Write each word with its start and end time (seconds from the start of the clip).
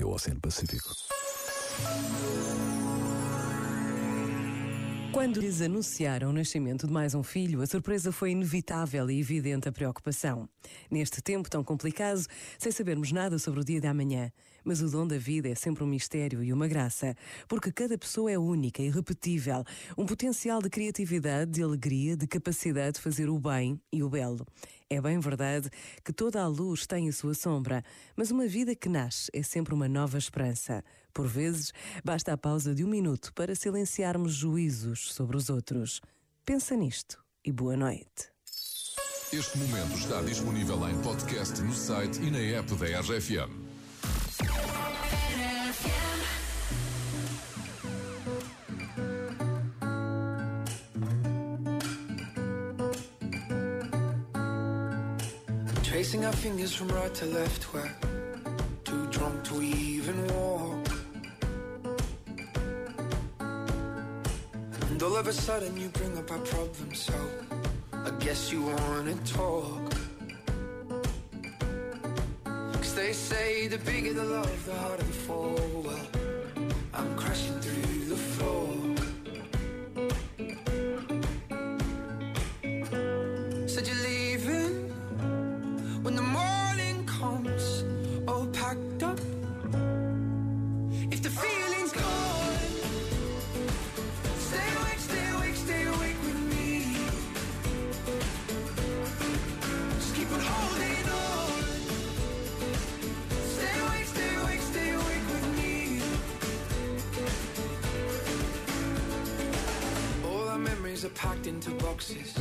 ao 0.00 0.12
Oceano 0.12 0.40
Pacífico. 0.40 0.94
Quando 5.12 5.40
lhes 5.40 5.60
anunciaram 5.60 6.30
o 6.30 6.32
nascimento 6.32 6.86
de 6.86 6.92
mais 6.92 7.14
um 7.14 7.22
filho, 7.22 7.60
a 7.60 7.66
surpresa 7.66 8.10
foi 8.10 8.30
inevitável 8.30 9.10
e 9.10 9.20
evidente 9.20 9.68
a 9.68 9.72
preocupação. 9.72 10.48
Neste 10.90 11.20
tempo 11.20 11.50
tão 11.50 11.62
complicado, 11.62 12.26
sem 12.58 12.72
sabermos 12.72 13.12
nada 13.12 13.38
sobre 13.38 13.60
o 13.60 13.64
dia 13.64 13.80
da 13.80 13.92
manhã, 13.92 14.32
mas 14.64 14.80
o 14.80 14.88
dom 14.88 15.06
da 15.06 15.18
vida 15.18 15.50
é 15.50 15.54
sempre 15.54 15.84
um 15.84 15.86
mistério 15.86 16.42
e 16.42 16.50
uma 16.50 16.66
graça, 16.66 17.14
porque 17.46 17.70
cada 17.70 17.98
pessoa 17.98 18.32
é 18.32 18.38
única 18.38 18.82
e 18.82 18.86
irrepetível, 18.86 19.64
um 19.98 20.06
potencial 20.06 20.62
de 20.62 20.70
criatividade, 20.70 21.50
de 21.50 21.62
alegria, 21.62 22.16
de 22.16 22.26
capacidade 22.26 22.94
de 22.94 23.02
fazer 23.02 23.28
o 23.28 23.38
bem 23.38 23.78
e 23.92 24.02
o 24.02 24.08
belo. 24.08 24.46
É 24.92 25.00
bem 25.00 25.18
verdade 25.18 25.70
que 26.04 26.12
toda 26.12 26.42
a 26.42 26.46
luz 26.46 26.86
tem 26.86 27.08
a 27.08 27.12
sua 27.14 27.32
sombra, 27.32 27.82
mas 28.14 28.30
uma 28.30 28.46
vida 28.46 28.74
que 28.74 28.90
nasce 28.90 29.30
é 29.32 29.42
sempre 29.42 29.72
uma 29.72 29.88
nova 29.88 30.18
esperança. 30.18 30.84
Por 31.14 31.26
vezes, 31.26 31.72
basta 32.04 32.30
a 32.30 32.36
pausa 32.36 32.74
de 32.74 32.84
um 32.84 32.88
minuto 32.88 33.32
para 33.32 33.54
silenciarmos 33.54 34.34
juízos 34.34 35.14
sobre 35.14 35.38
os 35.38 35.48
outros. 35.48 36.02
Pensa 36.44 36.76
nisto 36.76 37.24
e 37.42 37.50
boa 37.50 37.74
noite. 37.74 38.30
Este 39.32 39.56
momento 39.56 39.96
está 39.96 40.20
disponível 40.20 40.86
em 40.86 41.00
podcast 41.00 41.58
no 41.62 41.72
site 41.72 42.20
e 42.20 42.30
na 42.30 42.58
app 42.58 42.74
da 42.74 43.00
RFM. 43.00 43.61
Tracing 56.02 56.24
our 56.24 56.32
fingers 56.32 56.74
from 56.74 56.88
right 56.88 57.14
to 57.14 57.26
left, 57.26 57.72
we're 57.72 57.88
too 58.82 59.06
drunk 59.12 59.44
to 59.44 59.62
even 59.62 60.26
walk. 60.34 60.88
And 64.90 65.00
all 65.00 65.14
of 65.14 65.28
a 65.28 65.32
sudden 65.32 65.76
you 65.76 65.90
bring 65.90 66.18
up 66.18 66.28
our 66.32 66.38
problems, 66.38 66.98
so 66.98 67.14
I 67.92 68.10
guess 68.18 68.50
you 68.50 68.62
wanna 68.62 69.14
talk. 69.24 69.92
Cause 72.46 72.94
they 72.96 73.12
say 73.12 73.68
the 73.68 73.78
bigger 73.78 74.12
the 74.12 74.24
love, 74.24 74.66
the 74.66 74.74
harder 74.74 75.04
the 75.04 75.12
fall. 75.12 75.82
Well, 75.84 76.06
I'm 76.94 77.14
crashing 77.16 77.60
through 77.60 78.01
are 111.04 111.08
packed 111.10 111.48
into 111.48 111.70
boxes, 111.70 112.32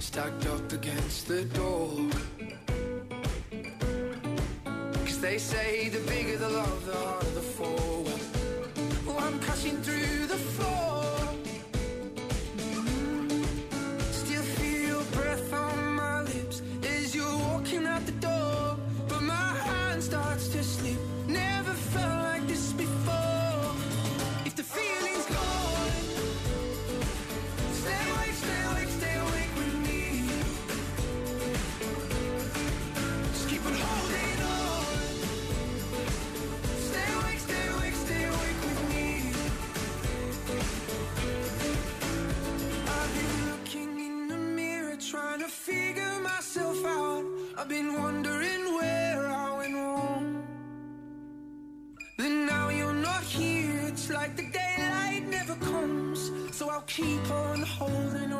stacked 0.00 0.46
up 0.46 0.72
against 0.72 1.28
the 1.28 1.44
door. 1.44 1.90
Cause 5.04 5.20
they 5.20 5.38
say 5.38 5.90
the 5.90 6.00
bigger 6.00 6.36
the 6.36 6.48
love, 6.48 6.86
the 6.86 6.92
harder 6.92 7.30
the 7.30 7.40
fall. 7.40 8.04
Well, 9.06 9.18
I'm 9.20 9.38
crashing 9.40 9.76
through 9.82 10.26
the 10.26 10.36
to 45.44 45.50
figure 45.50 46.20
myself 46.20 46.84
out. 46.86 47.24
I've 47.58 47.68
been 47.68 48.00
wondering 48.00 48.62
where 48.76 49.26
I 49.26 49.56
went 49.58 49.74
wrong. 49.74 50.42
Then 52.16 52.46
now 52.46 52.70
you're 52.70 53.00
not 53.10 53.22
here, 53.24 53.80
it's 53.88 54.08
like 54.10 54.36
the 54.36 54.46
daylight 54.60 55.24
never 55.28 55.56
comes. 55.56 56.30
So 56.56 56.70
I'll 56.70 56.88
keep 56.98 57.30
on 57.30 57.60
holding 57.60 58.32